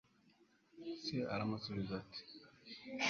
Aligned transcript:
se 1.03 1.15
aramusubiza 1.33 1.93
ati 2.01 2.21